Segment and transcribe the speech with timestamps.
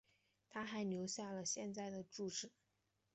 [0.49, 2.49] 她还留下了现在的住址。